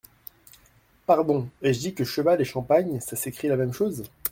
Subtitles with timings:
[1.05, 1.47] Pardon!
[1.61, 2.03] ai-je dit que…
[2.03, 4.01] cheval et champagne, ça s’écrit la même chose?